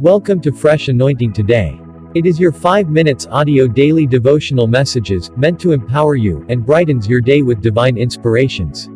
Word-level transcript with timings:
Welcome 0.00 0.40
to 0.40 0.50
Fresh 0.50 0.88
Anointing 0.88 1.34
Today. 1.34 1.78
It 2.14 2.24
is 2.24 2.40
your 2.40 2.52
5 2.52 2.88
minutes 2.88 3.26
audio 3.26 3.68
daily 3.68 4.06
devotional 4.06 4.66
messages 4.66 5.30
meant 5.36 5.60
to 5.60 5.72
empower 5.72 6.14
you 6.14 6.46
and 6.48 6.64
brightens 6.64 7.06
your 7.06 7.20
day 7.20 7.42
with 7.42 7.60
divine 7.60 7.98
inspirations. 7.98 8.86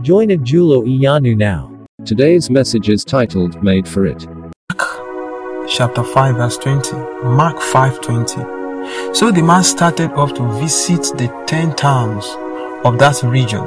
Join 0.00 0.28
Ajulo 0.28 0.86
Iyanu 0.88 1.36
now. 1.36 1.70
Today's 2.06 2.48
message 2.48 2.88
is 2.88 3.04
titled 3.04 3.62
Made 3.62 3.86
for 3.86 4.06
It. 4.06 4.26
chapter 5.68 6.02
5 6.02 6.36
verse 6.36 6.56
20 6.56 6.96
mark 7.22 7.58
5:20 7.60 9.14
so 9.14 9.30
the 9.30 9.42
man 9.42 9.62
started 9.62 10.10
off 10.12 10.32
to 10.32 10.42
visit 10.58 11.02
the 11.18 11.28
10 11.46 11.76
towns 11.76 12.24
of 12.86 12.98
that 12.98 13.22
region 13.22 13.64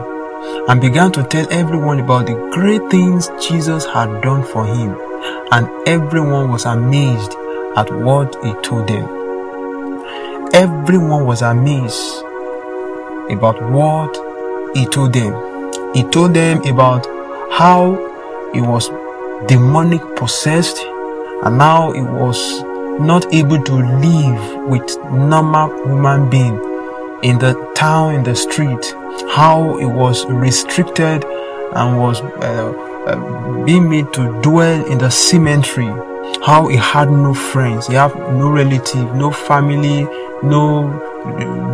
and 0.67 0.81
began 0.81 1.11
to 1.11 1.21
tell 1.21 1.45
everyone 1.51 1.99
about 1.99 2.25
the 2.25 2.49
great 2.51 2.89
things 2.89 3.29
Jesus 3.39 3.85
had 3.85 4.21
done 4.23 4.41
for 4.41 4.65
him 4.65 5.02
and 5.53 5.69
everyone 5.87 6.49
was 6.49 6.65
amazed 6.65 7.33
at 7.77 7.87
what 7.93 8.35
he 8.43 8.53
told 8.63 8.87
them. 8.87 9.05
Everyone 10.51 11.27
was 11.27 11.43
amazed 11.43 12.23
about 13.29 13.61
what 13.71 14.11
he 14.75 14.87
told 14.87 15.13
them. 15.13 15.33
He 15.93 16.01
told 16.05 16.33
them 16.33 16.65
about 16.65 17.05
how 17.51 17.93
he 18.51 18.61
was 18.61 18.89
demonic 19.47 20.01
possessed 20.15 20.79
and 21.43 21.59
now 21.59 21.91
he 21.91 22.01
was 22.01 22.63
not 22.99 23.31
able 23.31 23.61
to 23.61 23.73
live 23.75 24.67
with 24.67 24.97
normal 25.11 25.69
human 25.85 26.31
being 26.31 26.55
in 27.21 27.37
the 27.37 27.53
town 27.75 28.15
in 28.15 28.23
the 28.23 28.35
street. 28.35 28.83
How 29.29 29.77
he 29.77 29.85
was 29.85 30.25
restricted 30.25 31.23
and 31.75 31.99
was 31.99 32.21
uh, 32.21 32.92
uh, 33.07 33.63
being 33.65 33.89
made 33.89 34.11
to 34.13 34.41
dwell 34.41 34.85
in 34.85 34.97
the 34.97 35.09
cemetery 35.09 35.91
how 36.45 36.67
he 36.67 36.77
had 36.77 37.09
no 37.09 37.33
friends. 37.33 37.87
He 37.87 37.95
had 37.95 38.15
no 38.15 38.49
relative 38.49 39.15
no 39.15 39.31
family 39.31 40.07
no 40.43 40.99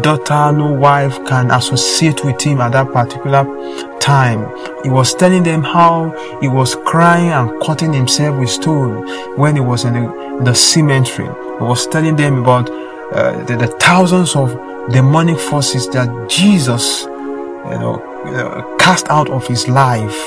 daughter 0.01 0.55
no 0.55 0.71
wife 0.71 1.25
can 1.25 1.49
associate 1.51 2.23
with 2.23 2.39
him 2.41 2.61
at 2.61 2.71
that 2.71 2.91
particular 2.93 3.43
time. 3.99 4.47
He 4.83 4.89
was 4.89 5.15
telling 5.15 5.43
them 5.43 5.63
how 5.63 6.11
he 6.39 6.47
was 6.47 6.75
crying 6.85 7.29
and 7.29 7.59
cutting 7.61 7.93
himself 7.93 8.39
with 8.39 8.49
stone 8.49 9.37
when 9.37 9.55
he 9.55 9.61
was 9.61 9.85
in 9.85 9.93
the, 9.93 10.37
in 10.37 10.43
the 10.43 10.53
cemetery 10.53 11.25
he 11.25 11.63
was 11.63 11.87
telling 11.87 12.15
them 12.15 12.39
about 12.39 12.69
uh, 12.69 13.43
the, 13.45 13.57
the 13.57 13.67
thousands 13.79 14.35
of 14.35 14.51
demonic 14.91 15.37
forces 15.37 15.89
that 15.89 16.29
jesus 16.29 17.03
you 17.03 17.77
know 17.77 18.08
uh, 18.25 18.77
cast 18.77 19.07
out 19.09 19.29
of 19.29 19.47
his 19.47 19.67
life 19.67 20.17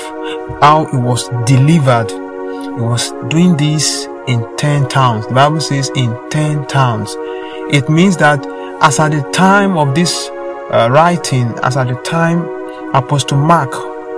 how 0.61 0.87
he 0.91 0.97
was 0.97 1.29
delivered. 1.45 2.09
He 2.11 2.81
was 2.81 3.11
doing 3.29 3.57
this 3.57 4.07
in 4.27 4.45
10 4.57 4.89
towns. 4.89 5.27
The 5.27 5.33
bible 5.33 5.61
says 5.61 5.89
in 5.95 6.17
10 6.29 6.67
towns. 6.67 7.15
It 7.71 7.89
means 7.89 8.17
that 8.17 8.45
as 8.81 8.99
at 8.99 9.11
the 9.11 9.21
time 9.31 9.77
of 9.77 9.95
this 9.95 10.29
uh, 10.71 10.89
writing 10.91 11.53
as 11.63 11.77
at 11.77 11.87
the 11.87 11.95
time 12.01 12.41
apostle 12.95 13.37
mark 13.37 13.71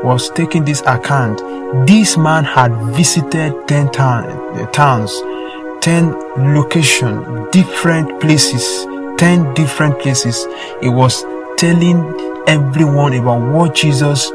was 0.03 0.29
taking 0.31 0.65
this 0.65 0.81
account 0.85 1.39
this 1.87 2.17
man 2.17 2.43
had 2.43 2.71
visited 2.95 3.53
10 3.67 3.91
town, 3.91 4.25
uh, 4.59 4.65
towns 4.67 5.11
10 5.81 6.11
location 6.55 7.49
different 7.51 8.19
places 8.21 8.85
10 9.17 9.53
different 9.53 9.99
places. 9.99 10.45
He 10.81 10.89
was 10.89 11.23
telling 11.57 12.01
everyone 12.47 13.13
about 13.13 13.41
what 13.41 13.75
jesus 13.75 14.29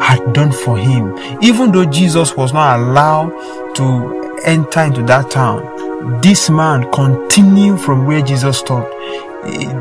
had 0.00 0.32
done 0.32 0.52
for 0.52 0.78
him. 0.78 1.16
Even 1.42 1.72
though 1.72 1.84
jesus 1.84 2.36
was 2.36 2.52
not 2.52 2.78
allowed 2.78 3.30
to 3.74 4.40
enter 4.44 4.80
into 4.80 5.02
that 5.02 5.30
town 5.30 5.78
this 6.22 6.48
man 6.48 6.90
continued 6.92 7.80
from 7.80 8.06
where 8.06 8.22
jesus 8.22 8.58
stopped. 8.58 8.92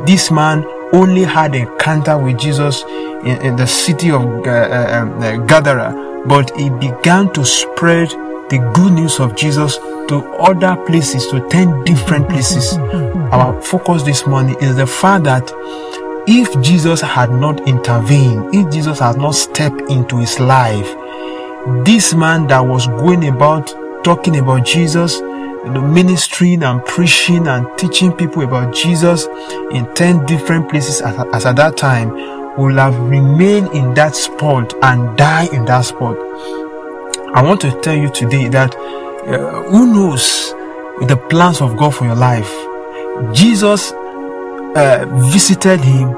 This 0.06 0.32
man 0.32 0.66
only 0.94 1.24
had 1.24 1.54
a 1.56 1.60
encounter 1.60 2.18
with 2.18 2.40
jesus 2.40 2.84
in, 3.24 3.42
in 3.42 3.56
the 3.56 3.68
city 3.68 4.10
of 4.12 4.24
uh, 4.24 4.50
uh, 4.50 5.20
uh, 5.20 5.38
gadara. 5.46 6.24
But 6.26 6.56
he 6.58 6.70
began 6.70 7.32
to 7.34 7.46
spread 7.46 8.10
the 8.50 8.72
good 8.74 8.94
news 8.94 9.20
of 9.20 9.36
jesus 9.36 9.78
to 10.08 10.26
other 10.40 10.76
places 10.86 11.28
to 11.28 11.48
10 11.50 11.84
different 11.84 12.30
places. 12.30 12.78
Our 13.32 13.62
focus 13.62 14.04
this 14.04 14.26
morning 14.26 14.56
is 14.62 14.76
the 14.76 14.88
fact 14.88 15.26
that 15.26 15.48
if 16.28 16.62
jesus 16.62 17.02
had 17.02 17.32
not 17.32 17.68
intervened 17.68 18.54
if 18.54 18.72
jesus 18.72 19.00
had 19.00 19.18
not 19.18 19.34
stepped 19.34 19.82
into 19.90 20.18
his 20.18 20.40
life 20.40 20.88
this 21.86 22.14
man 22.14 22.48
that 22.48 22.60
was 22.60 22.88
going 22.88 23.28
about 23.28 23.74
talking 24.04 24.38
about 24.38 24.66
jesus 24.66 25.16
you 25.18 25.72
know, 25.74 25.82
ministering 25.82 26.64
and 26.64 26.84
preaching 26.86 27.48
and 27.48 27.66
teaching 27.78 28.12
people 28.12 28.44
about 28.44 28.74
jesus 28.74 29.26
in 29.72 29.92
10 29.96 30.26
different 30.26 30.70
places 30.70 31.02
as, 31.02 31.16
as 31.34 31.46
at 31.46 31.56
that 31.56 31.78
time 31.78 32.38
will 32.58 32.76
have 32.76 32.98
remained 33.00 33.72
in 33.72 33.94
that 33.94 34.16
spot 34.16 34.74
and 34.82 35.16
die 35.16 35.48
in 35.54 35.64
that 35.66 35.82
spot. 35.82 36.18
I 37.36 37.44
want 37.44 37.62
to 37.62 37.80
tell 37.82 37.96
you 37.96 38.10
today 38.10 38.48
that 38.50 38.76
uh, 38.76 39.64
who 39.70 39.94
knows 39.94 40.52
the 41.08 41.24
plans 41.30 41.62
of 41.62 41.78
god 41.78 41.94
for 41.94 42.06
your 42.06 42.16
life? 42.16 42.52
Jesus 43.34 43.92
uh, 44.78 45.06
visited 45.32 45.80
him 45.82 46.10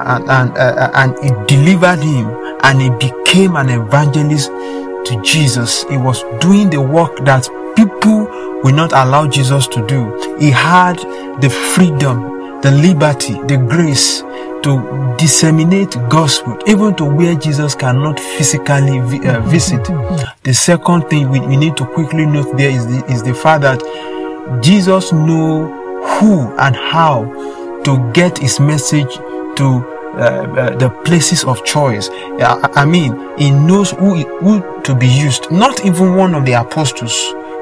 and 0.00 0.28
and, 0.30 0.56
uh, 0.56 0.90
and 0.94 1.14
he 1.22 1.30
delivered 1.46 2.00
him 2.00 2.26
and 2.64 2.80
he 2.80 2.90
became 2.90 3.56
an 3.56 3.68
evangelist 3.68 4.48
to 4.48 5.20
jesus. 5.22 5.84
He 5.90 5.96
was 5.96 6.22
doing 6.40 6.70
the 6.70 6.80
work 6.80 7.24
that 7.24 7.48
people 7.76 8.24
will 8.62 8.74
not 8.74 8.92
allow 8.92 9.26
jesus 9.26 9.66
to 9.68 9.86
do. 9.86 10.36
He 10.38 10.50
had 10.50 10.96
the 11.40 11.50
freedom 11.74 12.38
the 12.62 12.70
liberty 12.70 13.32
the 13.48 13.56
grace 13.56 14.20
to 14.62 15.16
disseminate 15.18 15.96
gospel 16.10 16.58
even 16.66 16.94
to 16.96 17.04
where 17.06 17.34
jesus 17.34 17.74
cannot 17.74 18.20
physically 18.20 18.98
vi- 19.00 19.26
uh, 19.26 19.40
visit. 19.40 19.82
The 20.42 20.52
second 20.52 21.08
thing 21.08 21.30
we, 21.30 21.40
we 21.40 21.56
need 21.56 21.74
to 21.78 21.86
quickly 21.86 22.26
note 22.26 22.54
there 22.58 22.68
is 22.70 22.86
the, 22.86 23.02
is 23.10 23.22
the 23.22 23.32
fact 23.34 23.62
that 23.62 23.80
jesus 24.62 25.10
knew 25.12 25.68
who 26.18 26.54
and 26.58 26.76
how 26.76 27.24
to 27.84 28.12
get 28.12 28.38
his 28.38 28.60
message 28.60 29.12
to 29.56 29.84
uh, 30.14 30.18
uh, 30.18 30.76
the 30.76 30.90
places 31.04 31.44
of 31.44 31.64
choice. 31.64 32.08
I, 32.10 32.68
I 32.74 32.84
mean, 32.84 33.38
he 33.38 33.50
knows 33.50 33.92
who, 33.92 34.16
who 34.40 34.82
to 34.82 34.94
be 34.94 35.06
used. 35.06 35.50
Not 35.50 35.84
even 35.84 36.16
one 36.16 36.34
of 36.34 36.44
the 36.44 36.52
apostles 36.54 37.14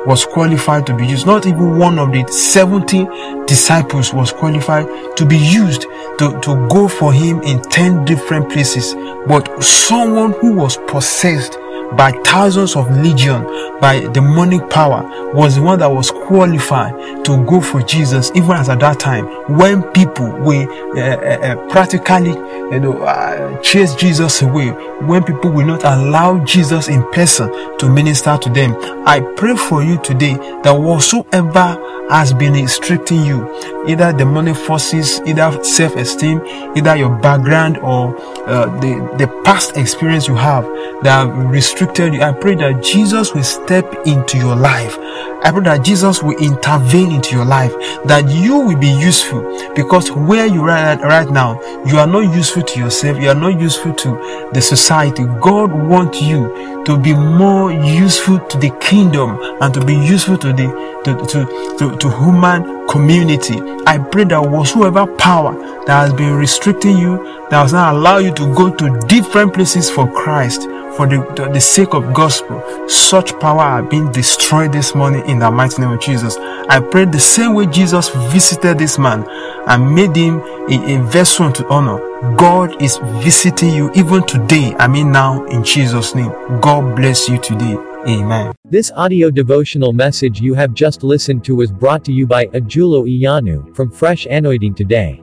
was 0.07 0.25
qualified 0.25 0.87
to 0.87 0.97
be 0.97 1.07
used. 1.07 1.27
Not 1.27 1.47
even 1.47 1.79
one 1.79 1.99
of 1.99 2.11
the 2.13 2.27
70 2.27 3.45
disciples 3.47 4.15
was 4.15 4.33
qualified 4.33 4.87
to 5.17 5.27
be 5.27 5.37
used 5.37 5.83
to, 6.19 6.41
to 6.41 6.69
go 6.69 6.89
for 6.89 7.13
him 7.13 7.43
in 7.43 7.61
10 7.61 8.05
different 8.05 8.51
places. 8.51 8.95
But 9.27 9.63
someone 9.63 10.33
who 10.33 10.55
was 10.55 10.79
possessed 10.89 11.59
by 11.97 12.13
thousands 12.25 12.77
of 12.77 12.91
legion 12.99 13.43
by 13.81 14.01
demonic 14.13 14.69
power 14.71 15.03
was 15.35 15.57
the 15.57 15.63
one 15.63 15.79
that 15.79 15.91
was 15.91 16.11
qualified 16.11 16.95
to 17.25 17.45
go 17.47 17.61
for 17.61 17.83
jesus 17.83 18.31
even 18.35 18.53
as 18.53 18.69
at 18.69 18.81
that 18.81 18.99
time 18.99 19.25
when 19.57 19.83
people 19.93 20.29
were 20.41 20.67
uh, 20.97 21.17
uh, 21.17 21.69
practically 21.69 22.33
you 22.73 22.81
know 22.81 22.99
uh, 23.03 23.61
chase 23.63 23.95
jesus 23.95 24.43
away 24.43 24.69
when 25.07 25.23
people 25.25 25.51
will 25.51 25.67
not 25.67 25.85
allow 25.85 26.43
jesus 26.45 26.89
in 26.89 27.03
person 27.13 27.49
to 27.79 27.89
minister 27.89 28.37
to 28.39 28.51
them. 28.51 28.77
I 29.07 29.21
pray 29.37 29.57
for 29.57 29.83
you 29.83 29.99
today 30.03 30.35
that 30.63 30.73
whatsoever 30.73 31.77
has 32.11 32.33
been 32.33 32.55
restricting 32.55 33.25
you. 33.25 33.47
Either 33.87 34.13
demonic 34.13 34.57
forces 34.57 35.21
either 35.27 35.63
self-esteem 35.65 36.41
either 36.77 36.97
your 36.97 37.15
background 37.21 37.79
or 37.79 38.17
uh, 38.49 38.67
the 38.81 39.17
the 39.19 39.27
past 39.45 39.77
experience 39.77 40.29
you 40.29 40.35
have 40.35 40.65
that 41.03 41.27
have 41.27 41.51
restricted 41.51 42.15
you. 42.15 42.23
I 42.23 42.33
pray 42.33 42.55
that 42.57 42.83
jesus 42.83 43.35
will 43.35 43.45
step 43.45 44.07
into 44.07 44.39
your 44.39 44.57
life. 44.57 44.97
I 45.43 45.51
pray 45.53 45.63
that 45.65 45.85
jesus 45.85 46.23
will 46.23 46.37
intervene 46.39 47.13
into 47.13 47.35
your 47.35 47.45
life 47.45 47.73
that 48.05 48.29
you 48.29 48.59
will 48.59 48.79
be 48.79 48.89
useful. 48.91 49.43
Because 49.75 50.11
where 50.11 50.47
you 50.47 50.63
are 50.65 50.71
at 50.71 51.01
right 51.01 51.31
now 51.31 51.61
you 51.87 51.99
are 51.99 52.07
not 52.07 52.35
useful 52.35 52.63
to 52.63 52.81
yourself. 52.81 53.21
You 53.21 53.31
are 53.31 53.35
not 53.35 53.61
useful 53.61 53.95
to 53.95 54.51
the 54.53 54.61
society. 54.61 55.25
God 55.41 55.73
wants 55.73 56.21
you 56.21 56.83
to 56.85 56.97
be 56.99 57.15
more 57.15 57.73
useful 57.73 58.39
to 58.39 58.59
the 58.59 58.71
kingdom 58.81 59.39
and 59.61 59.73
to 59.75 59.85
be 59.85 59.95
useful 59.95 60.39
to 60.39 60.53
the 60.53 60.98
to, 61.17 61.27
to, 61.27 61.77
to, 61.79 61.97
to 61.99 62.11
human 62.11 62.87
community. 62.89 63.61
I 63.87 63.99
pray 63.99 64.25
that 64.25 64.41
whatsoever 64.41 65.07
power 65.07 65.55
that 65.87 66.01
has 66.01 66.13
been 66.13 66.35
restricting 66.35 66.99
you 66.99 67.17
that 67.51 67.63
does 67.63 67.73
not 67.73 67.95
allow 67.95 68.19
you 68.19 68.33
to 68.35 68.55
go 68.55 68.75
to 68.75 68.99
different 69.07 69.55
places 69.55 69.91
for 69.91 70.11
christ 70.13 70.63
for 70.99 71.07
the, 71.07 71.19
the, 71.37 71.49
the 71.53 71.61
sake 71.61 71.95
of 71.95 72.13
gospel, 72.13 72.61
such 72.89 73.39
power 73.39 73.61
are 73.61 73.83
being 73.85 74.11
destroyed 74.11 74.73
this 74.73 74.97
morning 74.97 75.25
in 75.27 75.39
the 75.39 75.49
mighty 75.49 75.81
name 75.81 75.93
of 75.93 76.01
Jesus. 76.01 76.37
I 76.37 76.81
pray 76.81 77.05
the 77.05 77.21
same 77.21 77.55
way 77.55 77.67
Jesus 77.67 78.09
visited 78.33 78.79
this 78.79 78.99
man 78.99 79.25
and 79.69 79.95
made 79.95 80.17
him 80.17 80.41
a, 80.69 80.97
a 80.97 81.03
vessel 81.05 81.53
to 81.53 81.67
honor. 81.69 81.99
God 82.35 82.83
is 82.83 82.99
visiting 83.23 83.73
you 83.75 83.93
even 83.95 84.27
today. 84.27 84.75
I 84.77 84.89
mean 84.89 85.13
now 85.13 85.45
in 85.45 85.63
Jesus' 85.63 86.17
name. 86.17 86.33
God 86.61 86.97
bless 86.97 87.29
you 87.29 87.39
today. 87.39 87.77
Amen. 88.09 88.53
This 88.65 88.91
audio 88.97 89.31
devotional 89.31 89.93
message 89.93 90.41
you 90.41 90.55
have 90.55 90.75
just 90.75 91.05
listened 91.05 91.45
to 91.45 91.55
was 91.55 91.71
brought 91.71 92.05
to 92.07 92.13
you 92.13 92.27
by 92.27 92.47
Ajulo 92.47 93.07
Iyanu 93.07 93.73
from 93.77 93.93
Fresh 93.93 94.27
Anointing 94.27 94.75
Today. 94.75 95.23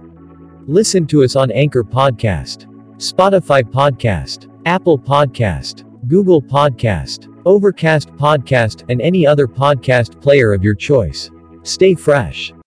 Listen 0.68 1.06
to 1.08 1.26
us 1.26 1.36
on 1.36 1.52
Anchor 1.52 1.84
Podcast, 1.84 2.66
Spotify 2.96 3.62
Podcast, 3.62 4.48
Apple 4.66 4.98
Podcast, 4.98 5.84
Google 6.08 6.42
Podcast, 6.42 7.32
Overcast 7.46 8.10
Podcast, 8.16 8.84
and 8.90 9.00
any 9.00 9.26
other 9.26 9.48
podcast 9.48 10.20
player 10.20 10.54
of 10.54 10.64
your 10.64 10.74
choice. 10.74 11.30
Stay 11.62 11.94
fresh. 11.94 12.52